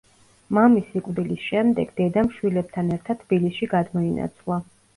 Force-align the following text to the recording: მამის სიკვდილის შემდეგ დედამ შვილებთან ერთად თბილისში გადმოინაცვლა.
მამის 0.57 0.87
სიკვდილის 0.93 1.43
შემდეგ 1.49 1.93
დედამ 2.01 2.33
შვილებთან 2.39 2.91
ერთად 2.99 3.23
თბილისში 3.27 3.73
გადმოინაცვლა. 3.77 4.63